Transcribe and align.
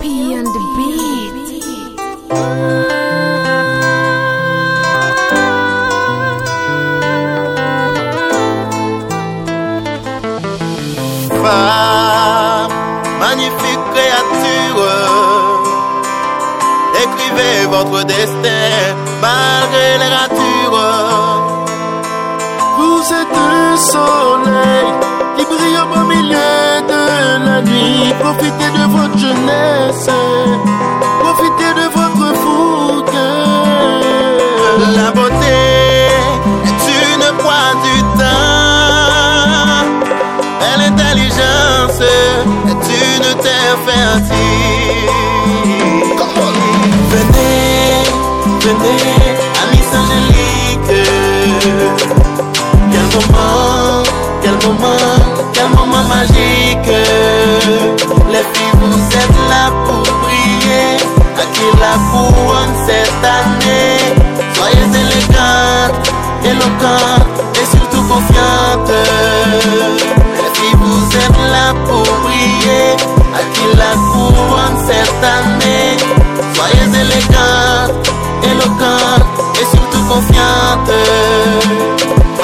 P 0.00 0.04
magnifique 13.20 13.84
créature, 13.92 14.82
écrivez 16.94 17.66
votre 17.66 18.04
destin 18.04 18.94
malgré 19.20 19.98
les 19.98 20.14
ratures. 20.14 20.78
Vous 22.76 23.02
êtes 23.20 23.36
un 23.36 23.76
soleil 23.76 24.86
qui 25.36 25.44
brille 25.44 25.78
au 25.94 26.04
milieu. 26.04 26.57
Profitez 28.20 28.70
de 28.70 28.84
votre 28.90 29.18
jeunesse, 29.18 30.10
profitez 31.20 31.72
de 31.74 31.86
votre 31.94 32.26
fougue. 32.40 33.18
La 34.96 35.10
beauté 35.12 35.58
est 36.64 36.84
une 37.12 37.26
proie 37.38 37.72
du 37.84 37.96
temps, 38.18 39.86
l'intelligence 40.78 42.00
est 42.00 42.86
une 42.86 43.28
terre 43.42 43.78
fertile. 43.86 44.77
Et 66.68 67.66
surtout 67.76 68.02
confiantes. 68.02 68.92
Les 70.36 70.60
filles, 70.60 70.76
vous 70.76 71.16
êtes 71.16 71.40
là 71.52 71.74
pour 71.86 72.02
briller. 72.22 72.96
À 73.34 73.40
qui 73.52 73.76
la 73.76 73.92
couronne 73.94 74.78
cette 74.86 75.24
année. 75.24 75.96
Soyez 76.54 76.86
élégantes, 77.02 78.08
éloquentes 78.42 79.28
et 79.60 79.66
surtout 79.76 80.04
confiantes. 80.08 80.92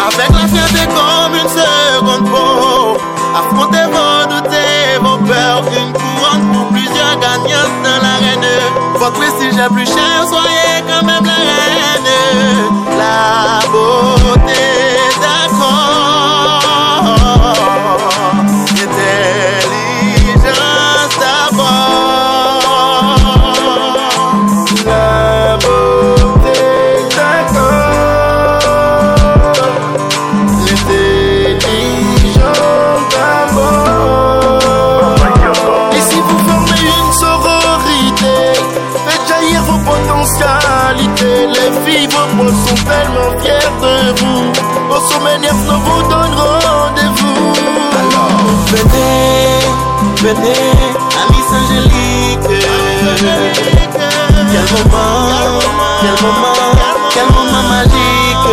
Avec 0.07 0.31
la 0.31 0.47
fierté 0.49 0.87
comme 0.95 1.35
une 1.35 1.49
seconde 1.49 2.31
peau 2.31 2.97
Affrontez 3.35 3.87
vos 3.87 4.27
doutes 4.29 4.53
et 4.53 4.99
vos 4.99 5.17
peurs 5.19 5.65
Une 5.69 5.93
couronne 5.93 6.53
pour 6.53 6.69
plusieurs 6.69 7.17
gagnantes 7.21 7.83
dans 7.83 8.03
l'arène 8.03 8.51
Votre 8.99 9.13
prestige 9.13 9.57
est 9.59 9.73
plus 9.73 9.87
cher, 9.87 10.27
soyez 10.29 10.85
quand 10.87 11.07
même 11.07 11.25
la 11.25 11.33
reine 11.33 12.94
tellement 43.05 43.31
fiers 43.41 43.71
de 43.81 44.21
vous. 44.21 44.53
Vos 44.89 45.01
souvenirs 45.01 45.55
ne 45.55 45.77
vous 45.85 46.03
donnent 46.09 46.39
rendez-vous. 46.41 47.53
Venez, 48.73 49.61
venez, 50.23 50.73
Miss 51.31 51.51
Angélique. 51.59 52.63
Quel 54.53 54.67
moment, 54.73 55.61
quel 56.01 56.17
moment, 56.23 56.73
quel 57.13 57.27
moment 57.27 57.65
magique. 57.69 58.49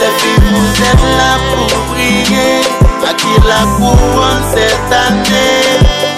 Les 0.00 0.12
filles, 0.18 0.44
vous 0.50 0.82
êtes 0.82 1.06
là 1.18 1.32
pour 1.54 1.94
briller. 1.94 2.60
À 3.04 3.14
qui 3.14 3.26
la 3.46 3.62
couronne 3.76 4.44
cette 4.54 4.92
année. 4.92 5.62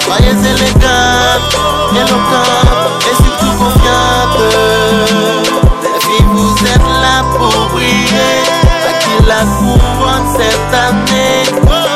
Soyez 0.00 0.32
élégantes, 0.32 1.56
éloquentes 1.96 3.04
et 3.10 3.16
surtout 3.22 3.52
confiantes. 3.58 4.63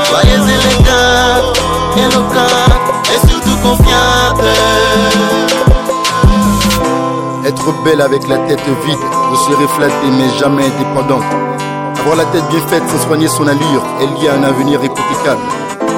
Soyez 0.04 0.34
éloquentes 1.96 2.48
et 3.12 3.18
surtout 3.28 3.56
confiantes. 3.62 4.44
Être 7.44 7.72
belle 7.84 8.00
avec 8.00 8.28
la 8.28 8.38
tête 8.38 8.60
vide, 8.84 8.98
vous 9.30 9.36
serez 9.36 9.66
flatté 9.68 10.06
mais 10.12 10.28
jamais 10.38 10.66
indépendant. 10.66 11.20
Avoir 11.98 12.16
la 12.16 12.24
tête 12.26 12.46
bien 12.50 12.60
faite 12.68 12.88
sans 12.88 13.00
soigner 13.06 13.28
son 13.28 13.48
allure, 13.48 13.84
elle 14.00 14.22
y 14.22 14.28
a 14.28 14.34
un 14.34 14.44
avenir 14.44 14.82
hypothécable. 14.84 15.42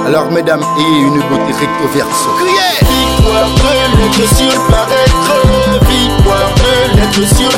Alors 0.07 0.31
mesdames, 0.31 0.63
ayez 0.79 1.01
une 1.01 1.21
beauté 1.29 1.53
recto 1.53 1.87
verso. 1.93 2.31
Victoire 2.81 3.51
de 3.57 3.73
l'être 3.99 4.27
sur 4.35 4.67
paraître, 4.69 5.35
victoire 5.87 6.51
de 6.57 6.73
l'être 6.97 7.25
sur 7.37 7.53